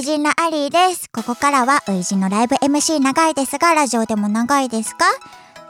[0.00, 1.10] いじんのアリーです。
[1.12, 5.04] ここからは、ウイジンのライブ MC 長いですが、ラジオでも長いですか？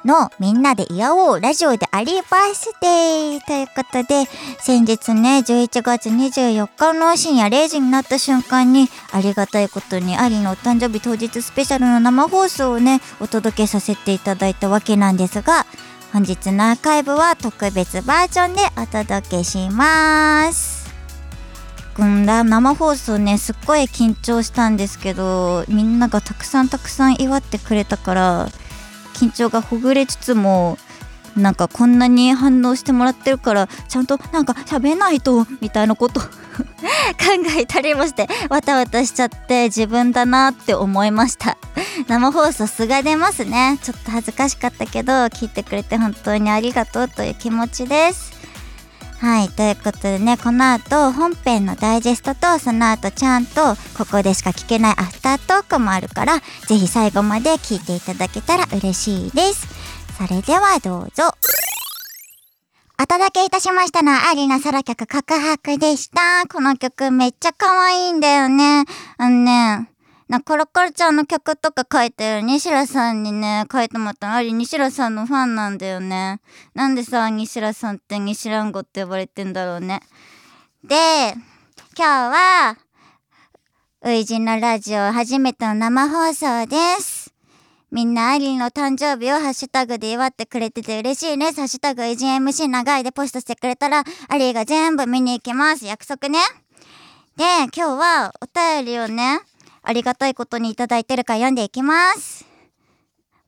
[0.05, 4.31] の、みんなで祝おう、ラジオでアリーバースデーということで、
[4.61, 15.67] 先日ね、11月24日の深夜0時になった瞬間に、ありがたいことにアリのお誕生日当日スペシャルの生放送をね、お届けさせていただいたわけなんですが、
[16.13, 20.80] 本日のアーカイブは特別バージョンでお届けします。
[21.99, 28.49] うん生放送ねすっごい緊張したんですけどみんながたくさんたくさん祝ってくれたから
[29.15, 30.79] 緊張がほぐれつつも
[31.37, 36.27] なんかこんなに反応してもらってるからちゃんとなんか喋んないとみたいなこと 考
[37.57, 41.57] えたりもしてわたわたしちゃって自分だなって思いました。
[42.09, 43.79] 生放送素が出ますね。
[43.83, 48.33] ちょっと恥ずかしかったけど聞いてくれて本当にありがとうという気持ちです。
[49.21, 59.69] はい、ということでね、この後本編のダイジェストとその後ちゃんとここでしか聞けないアフタートークもあるから、ぜひ最後まで聞いていただけたら嬉しいです。
[60.17, 61.35] それではどうぞ。
[63.03, 66.47] お届けいたしましたのはアリナソロ曲告白でした。
[66.51, 68.87] この曲めっちゃ可愛いんだよね。
[69.19, 69.90] あのね、
[70.31, 76.41] なコロコロちゃんの曲とか書いてる西良さんにね書いてもらったのあり西良さんのファンなんだよね
[76.73, 80.01] なんでさ西良さんって西ランゴって呼ばれてんだろうね
[80.85, 80.95] で
[81.99, 82.77] 今日は
[84.03, 87.35] ウイジのラジオ初めての生放送です
[87.91, 91.57] みんなアリの誕生日をハッシュタグで祝ってくれてて嬉しいです。
[91.57, 95.87] ハッシュタグ AGMC 長いでポストしてくれたら、アリが全部見に行きます。
[95.87, 96.39] 約束ね。
[97.37, 99.41] で、今日はお便りをね、
[99.91, 102.47] ありがたいことにいただいてるから読んでいきます。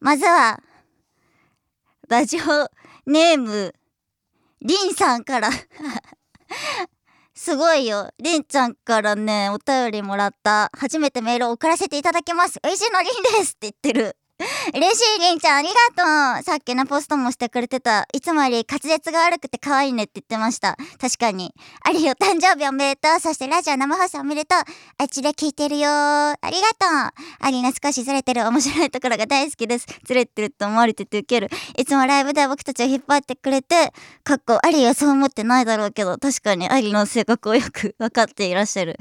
[0.00, 0.60] まずは、
[2.08, 2.40] ラジオ
[3.08, 3.72] ネーム、
[4.60, 5.50] りんさんから。
[7.32, 8.10] すごいよ。
[8.18, 10.68] りんちゃんからね、お便りもらった。
[10.76, 12.58] 初めてメールを送らせていただきます。
[12.64, 14.16] おいしいのりんですって言ってる。
[14.74, 15.74] 嬉しいりんちゃんありが
[16.36, 16.42] とう。
[16.42, 18.06] さっきのポストもしてくれてた。
[18.12, 20.76] いつもより滑舌が悪くて可愛いねって言ってました。
[21.00, 21.54] 確かに。
[21.82, 23.20] ありよ誕生日おめでとう。
[23.20, 24.58] そしてラジオ生放送おめでとう
[24.98, 25.88] あっちで聞いてるよ。
[25.90, 27.12] ありがとう。
[27.40, 28.46] アリーナ少しずれてる。
[28.46, 29.86] 面白いところが大好きです。
[30.04, 33.92] ずれてると思われててウケるいつもライブで僕たちを引っ張ってくれて
[34.24, 36.68] かっこアリーはそう思ってないだろうけど確かに。
[36.68, 38.96] アリーの性格をよく分かっていらっしゃる。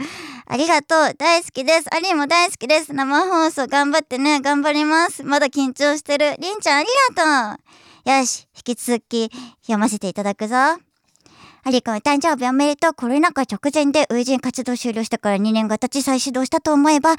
[0.53, 1.13] ありがとう。
[1.17, 1.85] 大好きです。
[1.95, 2.91] アリーも大好きです。
[2.91, 4.41] 生放送頑張ってね。
[4.41, 5.23] 頑張ります。
[5.23, 6.35] まだ緊張してる。
[6.39, 7.61] りんちゃんありがと
[8.05, 8.17] う。
[8.19, 8.49] よし。
[8.53, 9.31] 引き続き
[9.61, 10.57] 読ませていただくぞ。
[10.57, 10.77] ア
[11.67, 12.93] リ君誕生日おめでとう。
[12.93, 17.15] コロナ禍直前でウイジン活動終了してから2年が経ち再始動したと思えば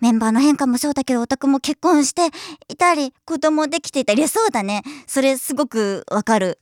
[0.00, 2.26] メンバーの変化もそうだけどオタクも結婚して
[2.68, 4.26] いたり子供できていたり。
[4.26, 4.82] そうだね。
[5.06, 6.58] それすごくわかる。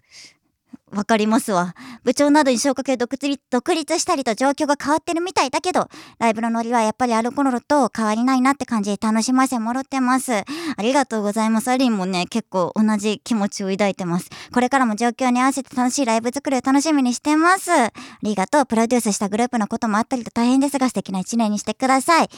[0.92, 1.74] わかりますわ。
[2.04, 5.88] 部長などに昇格で独立独立したりと状況が変わってるみたいだけど、
[6.18, 10.32] ライブのノリはやっぱりある頃と変わりないなって感じで楽しませもろってます。
[10.32, 10.44] あ
[10.80, 11.68] りがとうございます。
[11.68, 14.28] アリンもね、結構同じ気持ちを抱いてます。
[14.52, 17.72] これからも状況に合わせて楽しいライブ作りを楽しみにしてます。
[17.72, 17.92] あ
[18.22, 18.66] りがとう。
[18.66, 22.28] プロデュースしたグループのこともあったりと大変ですが素敵な一年にしてください。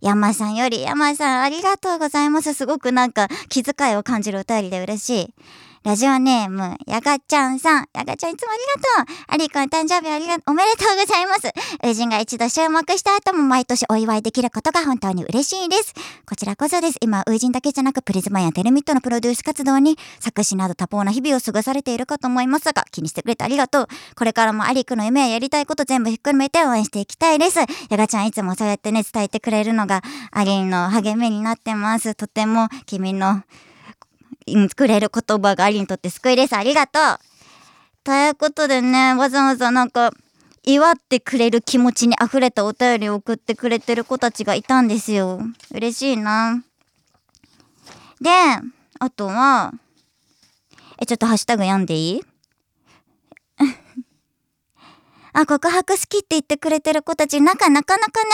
[0.00, 2.54] 山さんより山さんありがとうございます。
[2.54, 5.34] すごくなんか気遣いを感じるお便りで嬉しい。
[5.84, 7.88] ラジオネーム、やがちゃんさん。
[7.92, 9.34] やがちゃんいつもありがとう。
[9.34, 11.52] アリくん誕生日ありが、おめでとうございます。
[11.82, 15.92] 友人が一度注目した後も毎年お祝いできることが本当に嬉しいです。
[16.26, 16.96] こちらこそです。
[17.02, 23.88] 今、友人だけじゃなくプリズマやテレミットのプロデュース活動に作詞など多忙な日々を過ごされているかと思いますが、気にしてくれてありがとう。
[24.16, 27.58] これからもアリくんの夢ややりたいこと全部ひっくるめて応援していきたいです。
[27.90, 30.00] やがちゃんいつもそうやってね、伝えてくれるのが
[30.32, 32.14] アリンの励みになってます。
[32.14, 33.42] とても君の
[34.74, 36.56] くれる言葉がありにとって救いです。
[36.56, 37.18] ありがとう。
[38.04, 40.12] ということでね、わざわざなんか、
[40.62, 45.40] 祝ってくれる気持ちに溢れたお便りを送ってくれてる子たちがいたんですよ。
[45.70, 46.62] 嬉しいな。
[48.20, 48.30] で、
[48.98, 49.72] あとは、
[50.98, 52.22] え、ちょっとハッシュタグ読んでいい？
[55.34, 58.30] あ、告白好きって言ってくれてる子たち、なんかなかなかね、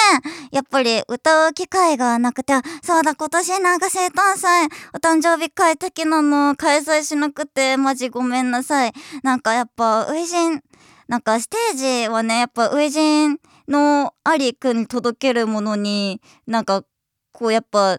[0.53, 2.53] やっぱり歌う機会がなくて、
[2.83, 8.93] そうだ、今年なんか生誕祭、お誕生日会的なの開催しなくて、マジごめんなさい。
[9.23, 10.61] なんかやっぱ、ウイジン、
[11.09, 16.85] なんかステージはね、やっぱウイジンのアリくんに届けるものに、なんか、
[17.33, 17.99] こうやっぱ、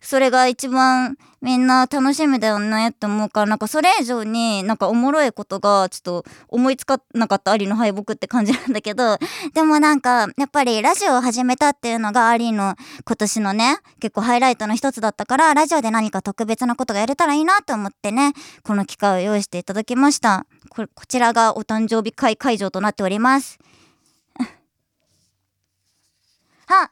[0.00, 9.18] それが一番みんな楽しみだよねって思うからなんかそれ以上になんかおもろいことがちょっと思いつかなかったアリの敗北って感じなんだけど
[9.54, 12.76] でもなんかやっぱりラジオを始めたっていうのがアリの
[13.06, 18.32] 今年のね結構ハイライトの一つだったからラジオで何か特別なことがやれたらいいなと思ってね
[18.62, 20.46] この機会を用意していただきました。
[20.68, 23.58] ここちらがお誕生日会会場となっております。
[26.66, 26.90] は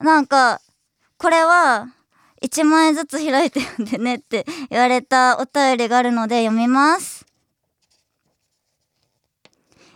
[0.00, 0.60] なんか、
[1.20, 1.88] これは、
[2.40, 7.26] 1万円ずつ開いて読んでねって言われたお便りがあるので読みます。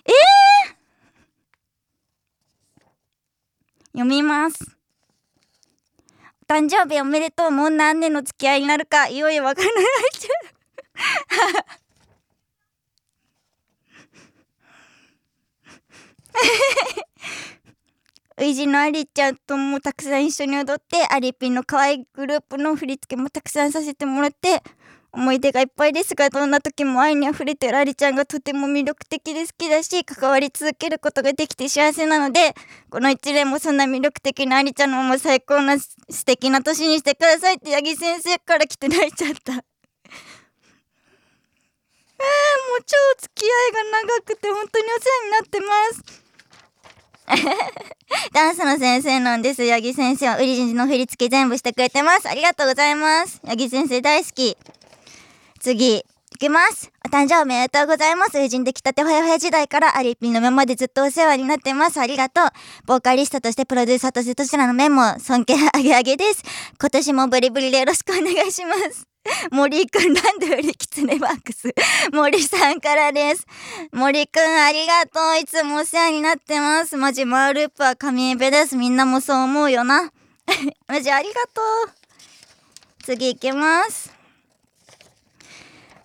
[0.05, 0.75] えー、
[3.93, 4.77] 読みます。
[6.47, 7.51] 誕生日おめでとう。
[7.51, 9.85] もう何年の付き合いになるか、いよいよわからない
[18.37, 18.47] ちゃう。
[18.47, 24.63] ウイジのアリちゃんともたくさん一緒に踊ってアリピンの可愛いグループの振り付けもたくさんさせてもらって
[25.13, 32.55] 思い出がいっぱいですがどんな時も愛にあふれてるアリちゃんがとても魅力的で好きだし関わり続けることができて幸せなので
[32.91, 39.53] この一年もそんな魅力的なアリちゃんのまま最高な素敵な年にしてくださいって八木先生から来て泣いちゃった。
[39.53, 39.63] あ も
[42.81, 46.25] う超付き合いが長くて本当にお世話になってます
[48.33, 49.69] ダンスの先生なんです。
[49.69, 52.29] 八木先生はウリジンの振り付け全部してくれてます。
[52.29, 53.41] ありがとうございます。
[53.45, 54.57] 八木先生大好き。
[55.61, 56.05] 次、い
[56.37, 56.91] きます。
[57.07, 58.39] お誕生日おめでとうございます。
[58.39, 62.01] 友人できたてほやほや時代からアリピンのままでずっとお世話になってます。
[62.01, 62.45] ありがとう。
[62.87, 66.43] ボーカリストとしてプロデューサーとしてどちらの面も尊敬あげあげです。
[66.81, 69.14] 今年もブリブリでよろしくお願いします。
[69.51, 71.75] 森くんなんでよりキツネバックス？
[72.13, 73.47] 森さんからです。
[73.93, 75.39] 森くんありがとう。
[75.39, 76.97] いつもお世話になってます。
[76.97, 78.77] マジマーループは神エベです。
[78.77, 80.13] みんなもそう思うよな。
[80.87, 81.91] マジありがとう。
[83.03, 84.13] 次行きます。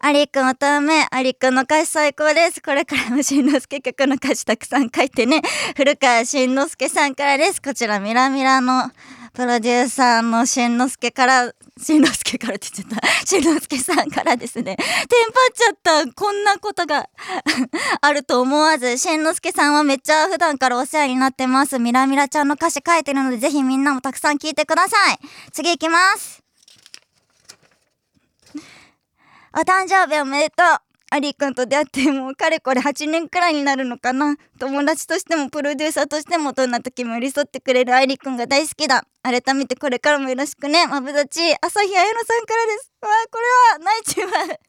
[0.01, 2.61] アリくんおため、アリくんの歌詞最高です。
[2.61, 5.41] これからもしんのすけ曲の歌詞たくさん書いてね。
[5.75, 7.61] 古川しんのすけさんからです。
[7.61, 8.91] こちらミラミラの
[9.39, 13.07] プロデューサーのしんのすけから、しんのすけからって言っちゃった。
[13.25, 14.65] しんのすけさんからですね。
[14.65, 16.11] テンパっちゃった。
[16.11, 17.07] こんなことが
[18.01, 21.79] あると思わず、しんのすけさんはめっちゃ普段からお世話になってます。
[21.79, 25.19] ミラミラちゃんの歌詞書いてるので、ぜひみんなもたくさん聞いてください。
[25.53, 26.43] 次行きます。
[29.53, 34.37] お誕生日おめでとうアリーくんと出会ってもうかれこれ8年くらいになるのかな。
[34.59, 39.05] 友達としてもプロデューサーとしてもどんな時も寄り添ってくれるアリーくんが大好きだ。
[39.23, 40.85] 改めてこれからもよろしくね。
[40.85, 42.91] まぶだち朝日彩乃さんからです。
[43.01, 44.59] わあこれはナイチュは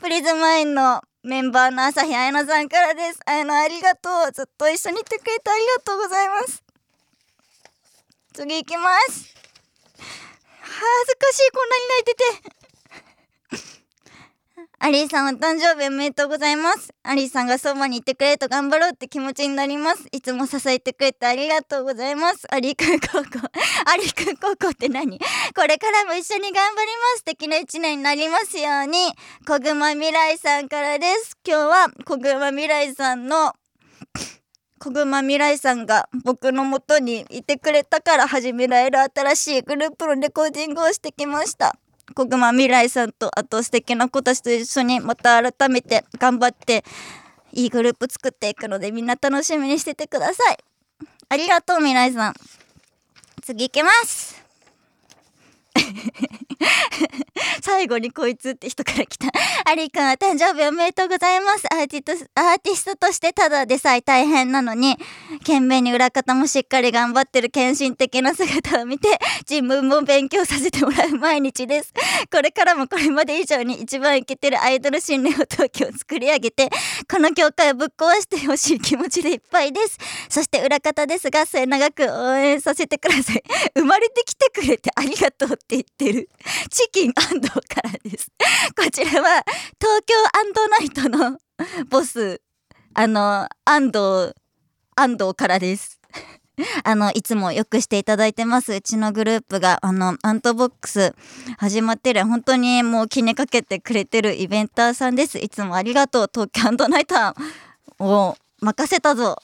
[0.00, 3.20] プリズマインのメンバーの朝日彩乃さんからです。
[3.24, 4.32] 彩乃ありがとう。
[4.32, 6.62] ずっと一緒にいてくれてありがとうございます。
[8.32, 9.34] 次行きます。
[10.60, 12.14] 恥ずかしいこんなに泣いて
[12.50, 12.57] て。
[14.80, 16.90] アリーさんお誕生日おめでとうございます。
[17.02, 20.06] アリーさんがそばにいてくれると頑張ろうって気持ちになります。
[20.12, 22.46] いつも支えてくれてありがとうございます。
[22.52, 23.46] アリーくん高校。
[23.90, 25.18] アリーくん高校って何？
[25.54, 27.18] これからも一緒に頑張ります。
[27.18, 29.12] 素敵な一年になりますように。
[29.46, 31.36] 小熊未来さんからです。
[31.46, 33.54] 今日は小熊未来さんの
[34.78, 41.76] 小熊未来さんが僕のもとにいてくれたから始められる新しいグループのレコーディングをしてきました。
[42.14, 46.84] 小熊未来さんとあと素敵な子たちと一緒にまた改めて頑張って
[47.52, 50.58] いいグループ作っていくのでみんな楽しみにしててください。
[51.30, 52.34] ありがとう未来さん。
[53.42, 54.47] 次行きます。
[57.62, 59.28] 最後にこいつって人から来た。
[59.70, 61.72] アリーくん、誕生日おめでとうございます。
[61.72, 64.96] アーティスト、アーティストとしてただでさえ大変なのに、
[65.40, 69.18] 懸命に裏方もしっかり頑張ってる献身的な姿を見て、
[69.48, 71.92] 自分も勉強させてもらう毎日です。
[72.32, 76.70] これからもこれまで以上に一番イケてるアイドル新ネオ東京を作り上げて、
[77.10, 79.98] この業界をぶっ壊してほしい気持ちでいっぱいです。
[80.28, 83.42] そして裏方ですが、末永く応援させてください。
[83.74, 86.28] 生まれてきてくれてありがとうってって言ってる。
[86.70, 88.32] チキン安藤からです。
[88.74, 89.44] こちらは
[89.78, 91.38] 東京アンドナイトの
[91.90, 92.40] ボス、
[92.94, 94.34] あの、安藤、
[94.96, 96.00] 安藤からです。
[96.84, 98.72] あの、いつもよくしていただいてます。
[98.72, 101.14] うちのグループが、あの、アントボックス
[101.58, 105.38] 始まってる、本当にもう気にかけてくれてるイベンターさんです。
[105.38, 106.30] いつもありがとう。
[106.32, 109.36] 東京アンドナイターを任せたぞ。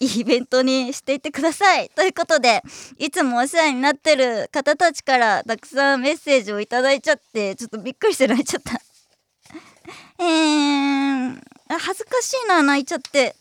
[0.00, 1.90] いいイベントにしていってください。
[1.90, 2.62] ということで、
[2.98, 8.80] いつもお世話になってる方たちからたくさんメッセージをいただいちゃって、ちょっとびっくりして泣いちゃった。
[10.18, 13.36] えー、恥ずかしいな、泣いちゃって。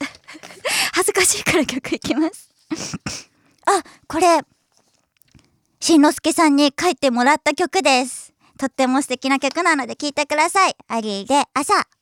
[0.92, 2.50] 恥ずかしいから曲いきます。
[3.66, 4.40] あ、これ、
[5.80, 8.32] しんのすけさんに書いてもらった曲です。
[8.58, 10.76] とっても素敵な曲なので聴いてください。
[10.88, 11.99] アリーで朝。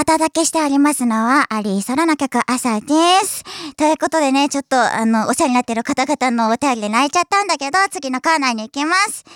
[0.00, 2.86] お届けしておりますのは、アリーソラの曲、朝で
[3.20, 3.44] す。
[3.76, 9.26] ということでね、ちょっと、あの、お世話になってる方々のお便りで泣いちゃったんだけど、次のコーナーに行きます。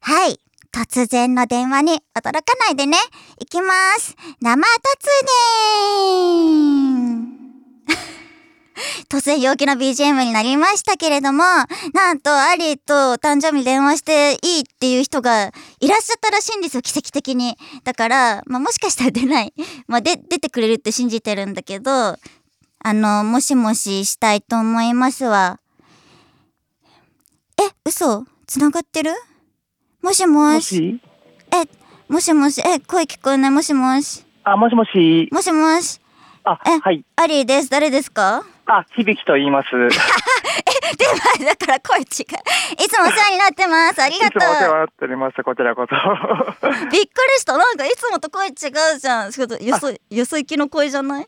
[0.00, 0.40] はい。
[0.72, 2.98] 突然の電話に驚かないでね。
[3.38, 4.16] 行きます。
[4.40, 4.66] 生突
[7.86, 8.17] 然
[9.08, 11.42] 突然陽気な BGM になりましたけれども、
[11.94, 17.56] なんとアリーと誕生日電話していいっていう人がいらっしゃったらしいんですよ、奇跡的に。
[17.84, 19.52] だから、まあ、もしかしたら出ない。
[19.88, 21.90] まあ、で、出てくれるって信じてるんだけど、
[22.80, 25.58] あの、もしもししたいと思いますわ。
[27.60, 28.24] え、嘘？
[28.46, 29.10] 繋がってる？
[30.00, 31.00] もしもし？
[31.52, 31.68] え、
[32.12, 33.50] もしもし、え、声聞こえない？
[33.50, 34.24] もしもし？
[34.44, 35.28] あ、もしもし。
[35.32, 36.00] もしもし？
[36.44, 37.04] あ、はい。
[37.16, 37.68] アリーです。
[37.68, 38.44] 誰ですか？
[38.70, 39.68] あ、響と言います。
[39.72, 41.06] え、で
[41.40, 42.04] も、だから声違う。
[42.04, 42.06] い
[42.88, 44.02] つもお世話になってます。
[44.02, 44.38] ありがとう。
[44.38, 45.42] いつもお世話になっております。
[45.42, 45.94] こちらこそ。
[46.68, 47.02] びっくり
[47.38, 47.56] した。
[47.56, 48.54] なんかいつもと声違う
[49.00, 49.30] じゃん。
[49.30, 51.26] ちょっとよそ、よそ行きの声じゃない？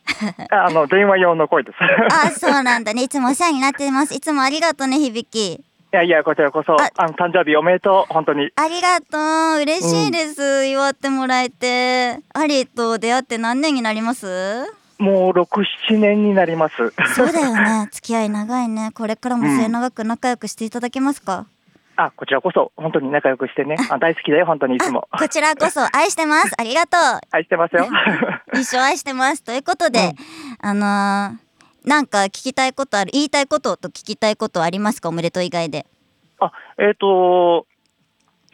[0.50, 1.76] あの、電話用の声です。
[2.12, 3.04] あ、そうなんだね。
[3.04, 4.14] いつもお世話になってます。
[4.14, 5.54] いつもありがとうね、響。
[5.92, 8.50] いやいや、こちらこそ、あの、誕生日おめでとう、本当に。
[8.54, 9.62] ありがとう。
[9.62, 10.42] 嬉しいです。
[10.42, 12.18] うん、祝ってもらえて。
[12.35, 14.73] アリと出会って何年になります？
[15.00, 15.45] もう6、
[15.90, 16.75] 7年になります。
[17.14, 17.88] そうだよね。
[17.92, 18.90] 付き合い長いね。
[18.95, 21.47] これからも末永く仲良くしていただけますか、
[21.99, 23.76] うん、あ、こちらこそ、本当に仲良くしてね。
[23.88, 25.09] あ大好きだよ、本当にいつも。
[25.11, 26.52] こちらこそ、愛してます。
[26.59, 27.21] ありがとう。
[27.33, 27.88] 愛してますよ。
[28.54, 29.42] 一生愛してます。
[29.42, 30.14] ということで、
[30.62, 31.50] うん、あのー
[31.83, 35.09] なんか聞きたいことある言いたいことと聞きたいことありますか？
[35.09, 35.87] おめでとう以外で。
[36.38, 37.66] あえっ、ー、と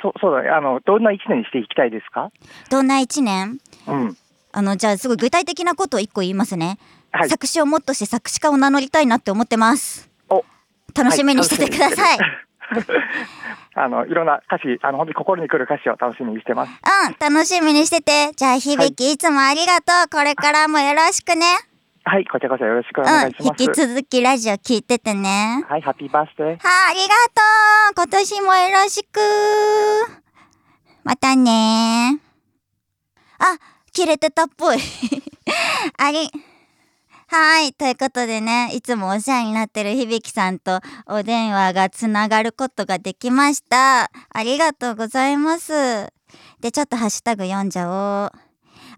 [0.01, 2.31] そそうだねあのどんな一年にしていきたいですか？
[2.71, 3.59] どんな一年？
[3.89, 4.17] うん
[4.57, 6.79] あのじゃあすごい具体的なことを一個言いますね、
[7.13, 10.09] はい、作詞をもっとして作詞家を名乗りたいなって思ってます。
[10.31, 10.43] お。
[10.95, 12.29] 楽しみにしててください、はい。
[13.77, 16.71] あのいろんな歌詞あの本当に心にくる歌詞を楽しみにしてます。
[16.71, 18.33] うん楽しみにしてて。
[18.35, 20.09] じゃあ響き、はい、いつもありがとう。
[20.11, 21.45] これからもよろしくね。
[22.05, 23.49] はい、こちらこそよろしくお願いします。
[23.49, 25.67] うん、引き続きラジオ聞いててね。
[25.69, 26.47] はい、ハッピーバースデー。
[26.47, 27.09] はあ、ありが
[27.95, 28.07] とう。
[28.07, 29.21] 今年もよろしく。
[31.05, 32.21] またね
[33.39, 34.79] あ、切れてたっぽい。
[35.97, 36.31] あり、
[37.29, 37.73] はい。
[37.73, 44.11] ということでね、いつもお世話になってる響さんとお電話がつながることができました。
[44.29, 46.13] ありがとうございます。
[46.61, 48.46] で、ちょっとハッシュタグ読んじゃおう。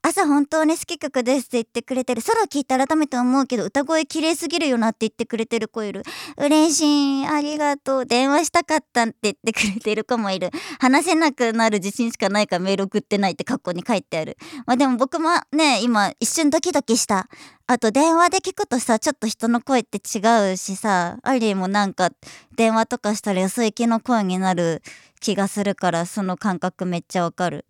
[0.02, 2.21] 朝本当に好き曲ですって言ってくれてる。
[2.21, 6.02] ソロ聞いて改めて思うけど、歌声綺麗すぎるよなって言ってくれてる子いる。
[6.37, 7.26] 嬉しい。
[7.26, 8.07] ありがとう。
[8.07, 10.50] 電話したかったって言ってくれてる子もいる。
[10.78, 14.37] 話せなくなる自信しかないからメール送ってないって過去に書いてある。
[14.67, 17.28] まあでも僕もね、今一瞬ドキドキした。
[17.67, 22.11] あと電話で聞くとさ、ちょっと人の声って違うしさ、アリーもなんか
[22.57, 24.83] 電話とかしたらよそ行きの声になる
[25.21, 27.67] 気がするから、その感覚めっちゃわかる。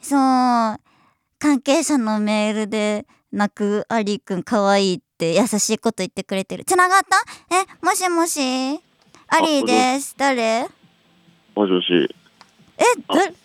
[0.00, 0.80] そう。
[1.38, 6.64] 関係者のメールで泣くアリーくん可愛いって優しいこと言ってくれてる。
[6.64, 7.16] 繋がった？
[7.56, 8.40] え、もしもし？
[9.28, 10.14] アリーです。
[10.16, 10.62] 誰？
[11.54, 12.14] もしもし。
[12.78, 12.82] え、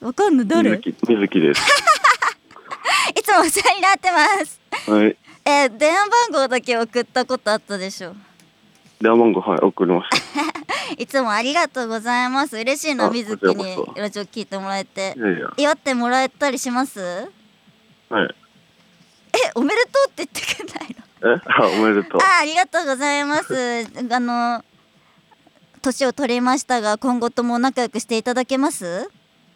[0.02, 0.48] だ、わかんない。
[0.48, 0.72] 誰？
[0.78, 1.62] 水木水木です。
[3.16, 4.60] いつもお世話になってます。
[4.90, 5.18] はい。
[5.46, 8.16] え、電話番号だけ送ったことあったでしょ？
[9.02, 10.94] 電話番号はい送りました。
[10.98, 12.58] いつもありがとうございます。
[12.58, 13.76] 嬉しいな水木に。
[13.96, 15.16] ラジオ聞いてもらえて。
[15.58, 17.30] 祝ってもらえたりします？
[18.13, 18.36] はい。
[19.34, 21.36] え、おめでとうって言ってくんないの？
[21.36, 22.22] え、 あ、おめでとう。
[22.22, 23.88] あ、ありがとうございます。
[24.12, 24.63] あの、
[25.82, 29.10] 年を取りましたが、今後とも仲良くしていただけます？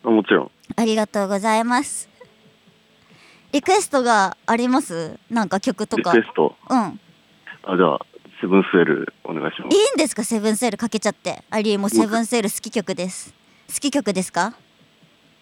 [0.04, 0.52] あもちろん。
[0.76, 2.10] ありがとうございます。
[3.52, 5.20] リクエストがあります？
[5.30, 6.16] なんか曲とか。
[6.16, 6.56] リクエスト？
[6.70, 6.78] うん。
[6.80, 8.00] あ、じゃあ、
[8.42, 9.76] セブンスエルお願いします。
[9.78, 10.24] いいんですか？
[10.24, 11.44] セブンスエルかけちゃって。
[11.52, 13.34] アリーもセブンスエル好き曲です。
[13.68, 14.54] 好き曲ですか？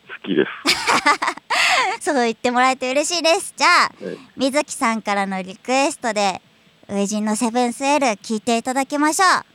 [0.07, 0.49] 好きです。
[1.99, 3.53] そう言ってもらえて嬉しいです。
[3.55, 3.91] じゃあ、
[4.37, 6.41] 水木さんからのリクエストで、
[6.87, 9.54] 初陣のセブンスエール聞いていただきましょう。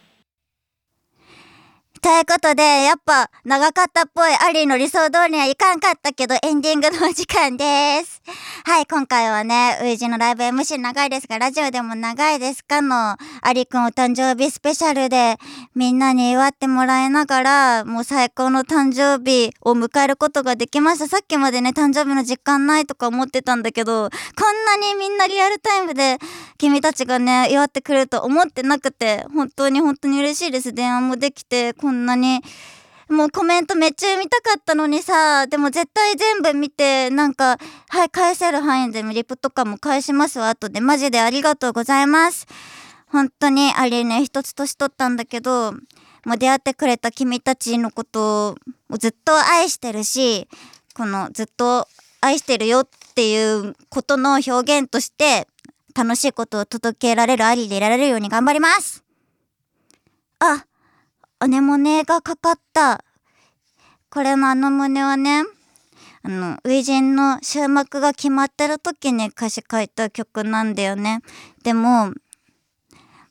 [2.03, 8.23] ということで、やっぱ長かったっぽいアリーの理想通りにはいかんかったけど、エンディングのお時間です。
[8.65, 15.37] はい、今回はね、ウイジのライブ MC 長いですが、ラジオでも長いですかの、アリくんお誕生日スペシャルで、
[15.75, 21.07] みんなに祝ってもらいながら、もう最高の誕生日を迎えることができました。
[21.07, 26.17] さっきまでね、誕生日の実感ないとか思ってたんだけど、こんなにみんなリアルタイムで、
[26.57, 30.73] 君たちがね、祝ってくれると思ってなくて、本当に本当に嬉しいです。
[30.73, 32.43] 電話もできて、こんなに
[33.09, 40.49] もうコメントめっちゃ読みたかったのにさでも絶対全部見てなんかはい返せる範囲でリプとかも返しますわ。
[40.49, 42.47] 後でマジでありがとうございます。
[43.09, 45.73] 本当にあれね一つ年取ったんだけど
[46.25, 48.51] もう出会ってくれた君たちのこと
[48.89, 50.47] をずっと愛してるし
[50.95, 51.89] このずっと
[52.21, 55.49] 愛してるよっていうことの表現として
[55.97, 59.03] 楽しいことを届けられるありでいられるように頑張ります。
[60.39, 60.65] あ
[61.43, 63.03] アネモネがかかった。
[64.11, 65.45] これのあの胸はね、
[66.23, 71.23] あの、初陣の終幕が決まってる時に歌詞書いた曲なんだよね。
[71.63, 72.13] でも、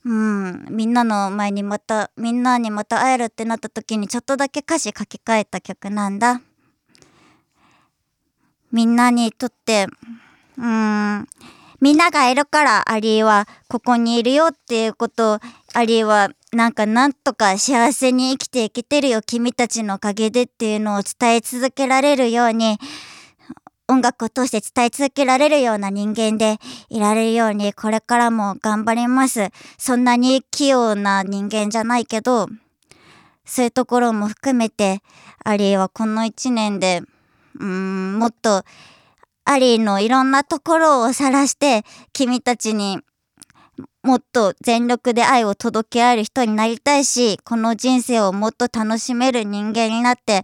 [0.04, 6.42] うん、みんなの前にまた、みんなにまた会えるってなった時にちょっとだけ歌詞書き換えた曲なんだ。
[8.72, 9.86] みんなにとって、
[10.58, 11.28] うん、
[11.80, 15.40] みんながいるからアリーはここにいるよっていうことを、
[15.76, 22.80] アリーはなんかなんとか幸せに生きていけてるよ君たちのおかげでっていうのを伝え続けられるように、
[23.88, 26.58] 音楽を通して伝え続けられるような人間で
[26.90, 29.50] いられるようにこれからも頑張ります。
[29.78, 32.48] そんなに器用な人間じゃないけど、
[33.46, 35.02] そういうところも含めて、
[35.44, 37.04] アリーはこの一年で、
[37.60, 38.64] うーん、もっと、
[39.46, 43.00] アリーのいろんなところを晒して、君たちに
[44.02, 50.44] もっと全力で愛を届け合える人になりたいし、この人生をもっと楽しめる人間になって、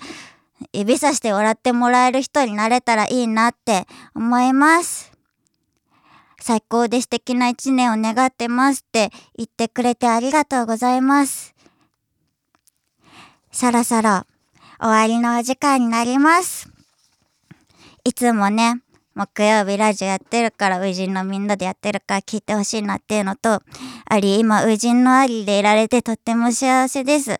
[0.74, 5.12] 指さして笑ってもらえる人になれたらいいなって思います。
[6.40, 11.56] 最高で素敵な一年を願ってますって言ってくれてありがとうございます。
[13.52, 14.26] そろそろ
[14.80, 16.70] 終わりのお時間になります。
[18.04, 18.82] いつもね、
[19.16, 23.62] 木曜日ラジオやってるから、ウジンのみんなでやってるから聞いてほしいなっていうのと、
[24.10, 27.40] あり、今、ウジンのアリでいられてとっても幸せです。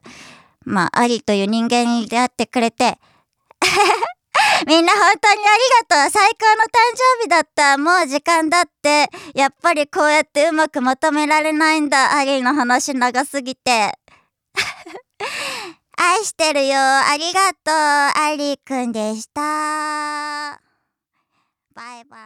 [0.64, 2.98] まあ、アリという人間に出会ってくれて、
[4.68, 6.12] みんな本当にありがとう。
[6.12, 6.70] 最高の誕
[7.20, 7.78] 生日だった。
[7.78, 9.10] もう時間だって。
[9.34, 12.16] やっぱりこうやってうまくまとめられないんだ。
[12.16, 13.98] アリの話長すぎて。
[15.98, 16.78] 愛してるよ。
[16.78, 18.24] ありがとう。
[18.24, 20.65] アリくんでした。
[21.76, 22.22] バイバイ。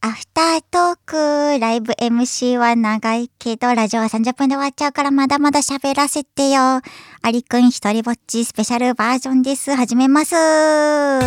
[0.00, 6.80] アフタートークライブ MC は長いけどラジオは30分で終わっちゃうからまだまだ喋らせてよ。
[7.20, 9.74] アリくん一人ぼっちスペシャルバージョンです。
[9.74, 10.36] 始めます。
[10.36, 11.24] はい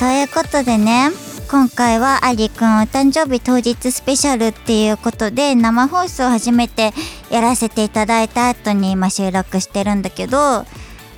[0.00, 1.10] ということでね
[1.48, 6.90] 今回はアリくんお誕生日当日スペシャルっていうことで生放送初めて
[7.30, 10.66] やらせていただいた後に今収録してるんだけど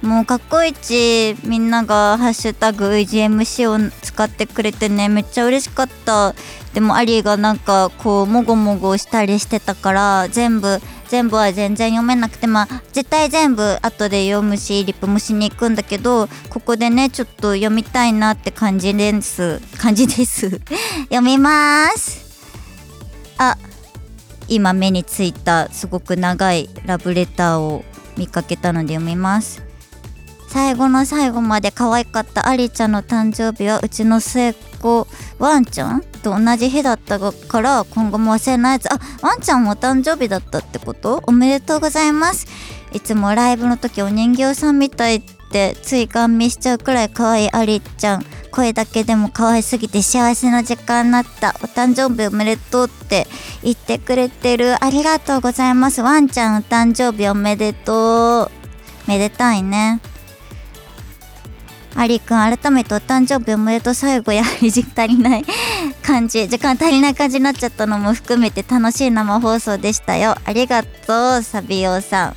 [0.02, 6.34] もうかっこいちみんなが「ハッシュタグ VGMC」を使ってくれてねめっちゃ嬉しかった。
[6.74, 19.60] でもアリーがなんかこうもごもごしたりしてたから全部全部は全然読めなくてまあ絶対全部後で読むしリップもしに行くんだけどここでねちょっと読みたいなって感じです。
[19.76, 20.60] 感じです。
[21.12, 22.22] 読みます。
[23.38, 23.56] あ
[24.48, 27.84] 今目についたすごく長いラブレターを
[28.16, 29.71] 見かけたので読みます。
[30.52, 35.06] 最後の最後まで可愛かったアリちゃんの誕生日はうちの末っ子
[35.38, 38.92] ワンちゃんと同じ日だったから今後も忘れないやつ。
[38.92, 41.22] あワンちゃんも誕生日だったってこと？
[41.26, 42.46] おめでとうございます。
[42.92, 48.24] いつもライブの時お人形さんみたいってついガン見しちゃうくらい可愛いアリちゃん。
[48.50, 51.56] 声だけでも可愛すぎて幸せな時間になった。
[51.62, 53.26] お誕生日おめでとうって
[53.62, 56.02] 言ってくれてるありがとうございます。
[56.02, 58.50] ワンちゃんお誕生日おめでとう。
[59.08, 60.02] めでたいね。
[61.94, 63.94] アリくん改めてお誕生日おめでとう。
[63.94, 65.44] 最後やはり時間足りない
[66.02, 71.42] 感じ時間足りない感じになっちゃったのも含めて楽しい生放送でしたよありがとう。
[71.42, 72.36] サビオさん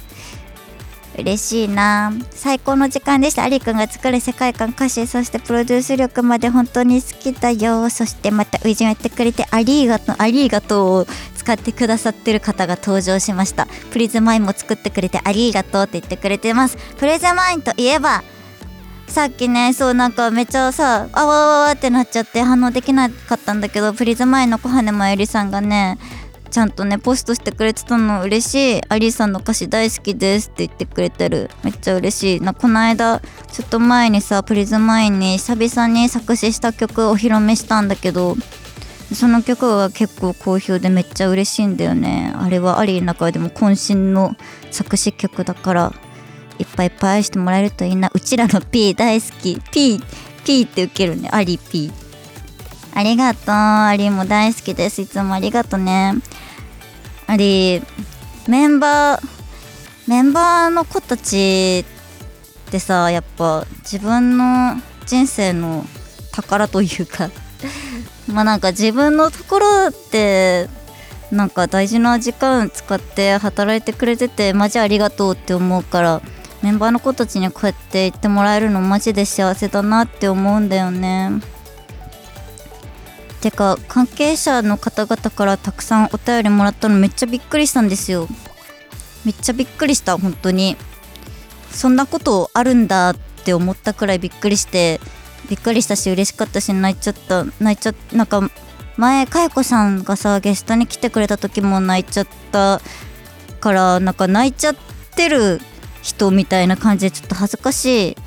[1.17, 10.15] 嬉しいな最高の時間でしたアリくんが作る世界観歌詞そしてプロデュース力まで本当に好きだよそしてまたウイジンやってくれてありがとう。
[10.19, 10.87] ありがとう。
[11.01, 15.83] を使ってくださってる方が登場しましたプリズマインも作ってくれてありがとう。
[15.83, 18.23] って言ってくれてますプリズマインといえば
[19.07, 25.97] さっきねそうなんかめっちゃさあわわわってなっちゃって反応できなかったんだけどプリズマインの小羽真由里さんがね
[26.51, 28.81] ちゃんとねポストしてくれてたの嬉しい。
[28.87, 31.49] アリーさんの歌詞大好きですって言ってくれてる。
[31.63, 32.39] めっちゃ嬉しい。
[32.39, 33.19] なこの間
[33.51, 38.37] ちょっと前にさプリズマインに久々に作詞した曲をお披露目したんだけど
[39.13, 42.33] その曲が結構好評でめっちゃ嬉しいんだよね。
[42.37, 44.37] あれはアリーの中でも渾身の
[44.71, 45.93] 作詞曲だから。
[46.59, 48.09] いっぱいいっぱい愛してもらえるといいな。
[48.13, 49.61] うちらの P 大好き。
[49.71, 50.01] P
[50.43, 51.29] P って受けるね。
[51.31, 51.91] アリ P
[52.93, 53.55] ありがとう。
[53.55, 55.01] アリも大好きです。
[55.01, 56.13] いつもありがとね。
[57.27, 57.81] アリ
[58.47, 59.35] メンバー
[60.07, 61.83] メンバーの子たち
[62.67, 64.75] ってさやっぱ自分の
[65.07, 65.83] 人生の
[66.31, 67.31] 宝というか
[68.31, 70.69] まあなんか自分のところって
[71.31, 76.21] なんか大事な時間使って働いてくれててマジありがとうって思うから
[76.61, 81.41] メンバーの子たちにこうやって言ってもらえるのマジで幸せだなって思うんだよね。
[83.41, 88.27] てか関係者の方々からたくさんお便りもらったのめっちゃびっくりしたんですよ。
[89.23, 90.77] めっちゃびっくりした本当に。
[91.71, 94.99] そんなことあるんだって思ったくらいびっくりして
[95.49, 98.49] びっくりしたし嬉しかったし泣いちゃった泣いちゃったなんか
[98.97, 102.81] 前かよこさんがさゲストに来てくれた時も泣いちゃった
[103.59, 104.75] からなんか泣いちゃっ
[105.15, 105.59] てる
[106.05, 108.17] 人みたいな感じでちょっと恥ずかしい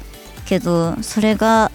[0.47, 1.71] けどそれが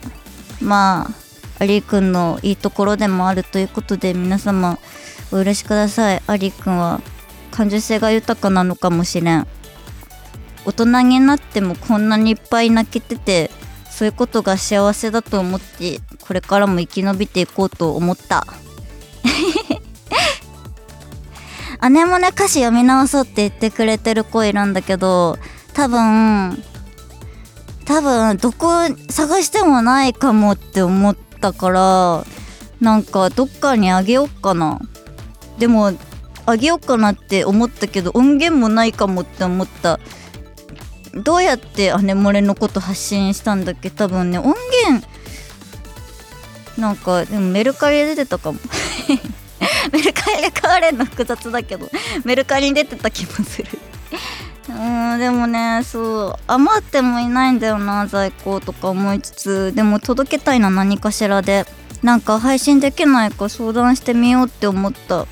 [0.62, 4.78] まあアリーくんのいいところでもあるということで皆様
[5.32, 6.22] お許しください。
[6.28, 7.00] アリーくんは
[7.52, 9.48] 感受性が豊かなのかもしれん。
[10.66, 13.50] 大人になってもこんなにいっぱい泣けてて
[13.90, 18.46] そういうことが幸せだと思ってこれからも生き延びていこうと思った。
[21.90, 25.40] 姉もね歌詞読み直そうって言ってくれてる子いるんだけど
[25.74, 26.64] 多分
[27.86, 28.68] 多分どこ
[29.10, 32.26] 探してもないかもって思ったから
[32.80, 34.80] なんかどっかにあげよっかな。
[35.58, 35.94] でも
[36.46, 40.00] あげようかなって思ったけど音源もないかもって思った。
[41.14, 43.90] どうやって姉漏れのこと発信したんだっけ？
[43.90, 44.56] 多分ね音
[44.86, 45.08] 源
[46.78, 48.60] なんかでもメルカリで出てたかも。
[49.92, 51.90] メルカリで買われるの複雑だけど
[52.26, 53.68] メルカリに出てた気もする。
[54.76, 61.66] うんでもねそう余ってもいないんだよな在庫とか思いつつでも届けたいな何かしらで。
[62.04, 65.26] なんか配信できないか相談してみようって思った。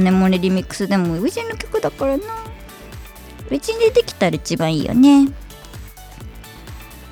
[0.00, 2.24] 姉もリミックスでもウジの曲だからな。
[3.48, 5.28] うちにできたら一番いいよね。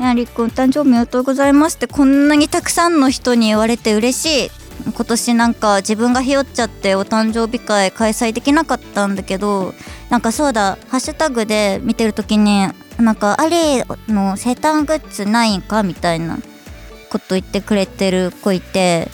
[0.01, 4.51] やりくん誕生日おめでとうございますってこんなにたくさんの人に言われて嬉しい。
[4.92, 9.73] 今年なんか自分がひよっちゃってお誕生日会開催できなかったんだけど
[10.11, 12.66] なんかそうだハッシュタグで見てる時に
[12.99, 16.38] なんかあれの生誕グッズないんかみたいな
[17.11, 19.09] こと言ってくれてる子いて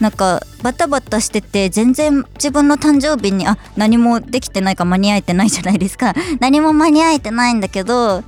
[0.00, 6.12] なんかバタバタしてて全然自分の誕生日にあ何もできてないか間に合えてないじゃないですか。
[6.40, 8.22] 何も間に合えてないんだけど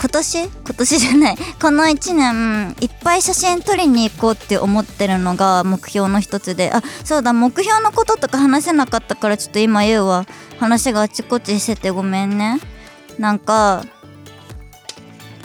[0.00, 0.44] 今年？
[0.44, 1.36] 今年じゃない。
[1.60, 6.70] この1年いっぱい写真撮りに行こうって思ってるのが目標の一つで。
[6.72, 7.32] あそうだ。
[7.32, 10.24] 目標のこととか話せなかったからちょっと今言うわ。
[10.60, 12.60] 話があちこちしててごめんね。
[13.18, 13.84] なんか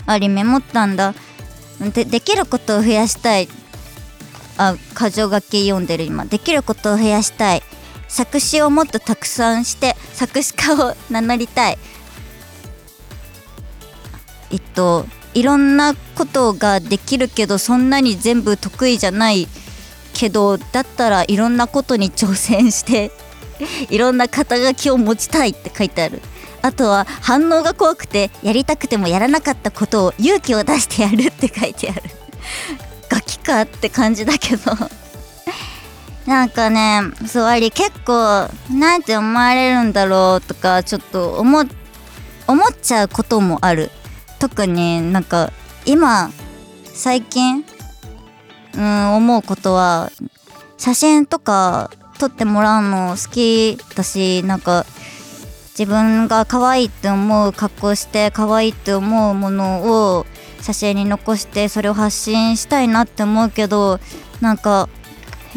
[0.05, 1.15] ありメモったんだ。
[1.79, 3.49] でできることを増やしたい。
[4.57, 6.25] あ箇条書き読んでる今。
[6.25, 7.63] できることを増やしたい。
[8.07, 11.79] 作詞をもっとたくさんして作詞家を名乗りたい。
[14.53, 19.47] えっといろんなことができるけどそんなに全部得意じゃない
[20.13, 23.11] けどだったら いろんなことに挑戦して
[23.89, 26.21] いろんな肩書きを持ちたいって書いてある。
[26.61, 32.03] あとは反応が怖くてやりたくてもやらなかったことを勇気を出してやるって書いてある。
[33.09, 34.71] ガキかって感じだけど。
[36.25, 41.65] なんかねそうあり結構なんて思われるんだろうとかちょっと思
[42.47, 43.91] 思っちゃうこともある。
[44.43, 45.53] 特になんか
[45.86, 46.29] 今
[46.84, 47.63] 最近
[48.77, 50.12] うん思うことは
[50.77, 54.86] 写真とか撮ってもらうの好きだしなんか
[55.79, 60.25] 自分が可愛いって思う格好して可愛いって思うものを
[60.60, 64.01] 写真に残してそれを発信したいなって思うけど
[64.41, 64.89] なんか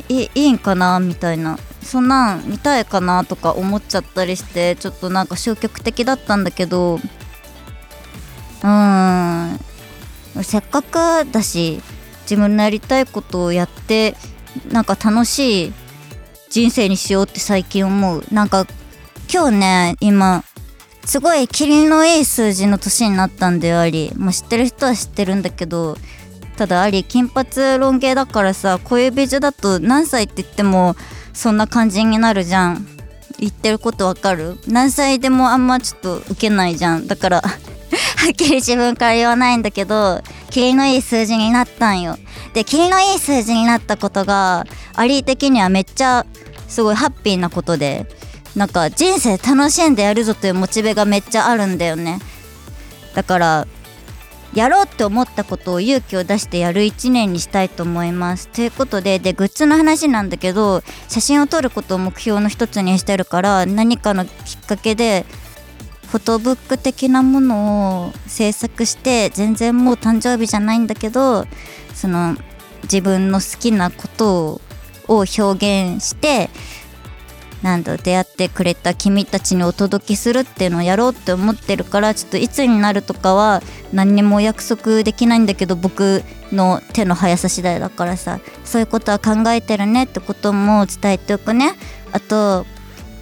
[0.08, 1.58] いいいんかなみたいな。
[1.82, 6.98] そんなん見たいかなとか思っちゃったりしてちょっとなんか消極的だったんだけど
[8.66, 10.44] うん。
[10.44, 11.80] せっかくだし
[12.22, 14.14] 自分のやりたいことをやって
[14.70, 15.72] なんか楽しい
[16.50, 18.24] 人生にしようって最近思う。
[18.32, 18.66] なんか
[19.32, 20.44] 今日ね今
[21.04, 25.96] すごいキリのいい数字の年になったんだよアリもう知ってる人は知ってるんだけど
[26.56, 30.96] ただアリ金髪ロン毛だからさ小指樹だと何歳って言っても
[31.32, 32.86] そんな感じになるじゃん。
[33.38, 34.56] 言ってることわかる？
[34.66, 37.06] 何歳でもあんまちょっと受けないじゃん。
[37.06, 37.42] だから
[38.16, 42.18] はっきり自分から言わないんだけどキリのいい数字になったんよ。
[42.54, 46.24] でキリのいい数字になったことがアリー的にはめっちゃ
[46.68, 48.06] すごいハッピーなことで
[48.54, 52.18] なんか人生楽しんでやるぞというモチベがめっちゃあるんだよね。
[53.14, 53.66] だから
[54.54, 58.48] やろうって思ったことを勇気を出してやる1年にしたいと思います。
[58.48, 64.28] ということででグッズの話なんだけど写真を撮ることを目標の一つにしてるから何かのき
[64.62, 65.26] っかけで
[66.08, 71.46] フォトブック的なものを制作して全然もう誕生日じゃないんだけど
[71.94, 72.36] その
[72.84, 74.60] 自分の好きなこと
[75.08, 75.42] を表
[75.94, 76.50] 現して
[77.62, 91.74] なんだ出会ってくれた君たちにお届けするっていうのをやろうって思ってるからちょっといつになるとかは何にも約束できないんだけど僕の手の速さ次第だからさそういうことは考えてるねってことも伝えておくね。
[92.12, 92.66] あと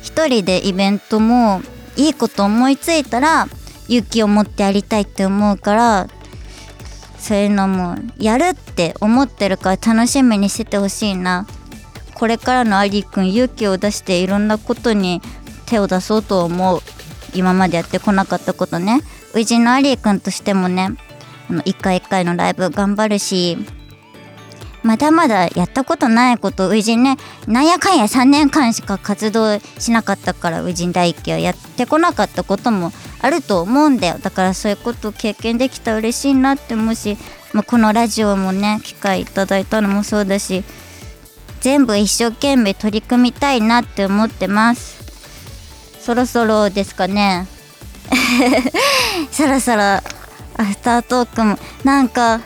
[0.02, 1.62] 一人でイベントも
[1.96, 3.48] いいこと思いついたら
[3.88, 6.08] 勇気を持ってやりたいって思うから
[7.18, 11.46] そういうのもやるって思ってるから楽しみにしててほしいな。
[12.14, 15.20] これからのアリーくん勇気を出していろんなことに
[15.66, 16.80] 手を出そうと思う。
[17.34, 19.00] 今までやってこなかったことね。
[19.32, 20.90] 初陣のアリーくんとしてもね
[21.50, 23.58] あの一回一回のライブ頑張るし
[24.84, 27.16] まだまだやったことないこと初陣ね
[27.48, 32.92] なんやかんや3年間しか活動しなかったから初陣大輝はやってこなかったことも
[33.22, 34.18] あると思うんだよ。
[34.18, 37.16] だからそういうことを経験できたら嬉しいなって思うし、
[37.54, 40.62] まあ、このラジオもね機会いただいたのもそうだし
[41.60, 45.02] 全部一生懸命取り組みたいなって思ってます。
[45.98, 47.46] そろそろですかね。
[49.32, 50.02] そろそろア
[50.66, 52.42] フタートークもなんか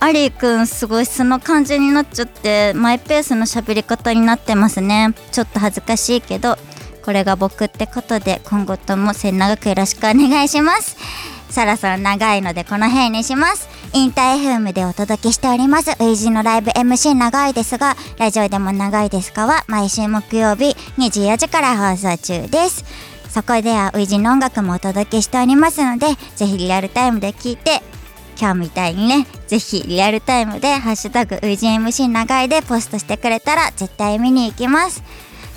[0.00, 5.14] アリーくんすごい素の感じになっちゃってマイペースの喋り方になってますね。
[5.32, 6.56] ちょっと恥ずかしいけど
[7.04, 10.96] これが僕ってことで今後とも末永くよろしくお願いします。
[11.50, 13.68] そろそろ長いのでこの辺にします。
[13.94, 15.96] インター FM でお届けしております。
[16.00, 22.84] ウイジのライブ MC 長いですがラジオでも長いですかは毎週木曜日24時から放送中です。
[23.28, 26.06] そこではウイジの音楽もお届けしておりますので
[26.36, 27.82] ぜひリアルタイムで聞いて
[28.40, 35.02] 今日みたいにねぜひリアルタイムで「ハッシュタグウイジ MC 長い」でポストしてくれたら絶対見に行きます。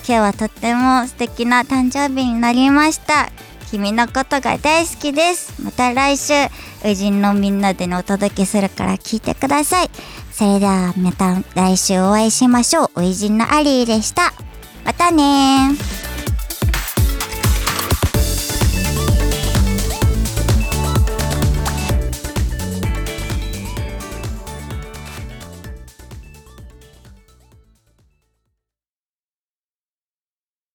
[0.07, 3.29] 今日はとっても素敵な誕生日になりました。
[3.69, 5.61] 君のことが大好きです。
[5.61, 6.33] また来週
[6.83, 9.89] ウジンのみんなでのお届けするから聞いてください。
[10.31, 13.01] それではまた来週お会いしましょう。
[13.01, 14.33] ウイジンのアリーでした。
[14.83, 15.69] またね